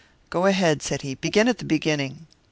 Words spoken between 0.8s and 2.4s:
said he. "Begin at the beginning."